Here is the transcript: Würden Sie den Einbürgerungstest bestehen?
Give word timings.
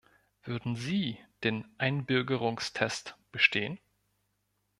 Würden 0.41 0.75
Sie 0.75 1.19
den 1.43 1.63
Einbürgerungstest 1.77 3.15
bestehen? 3.31 3.79